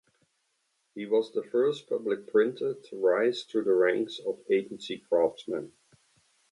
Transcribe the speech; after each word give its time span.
He 0.95 1.05
was 1.05 1.31
the 1.31 1.43
first 1.43 1.87
Public 1.87 2.25
Printer 2.25 2.73
to 2.73 2.95
rise 2.99 3.43
through 3.43 3.65
the 3.65 3.75
ranks 3.75 4.17
of 4.17 4.39
agency 4.49 4.97
craftsmen. 4.97 5.73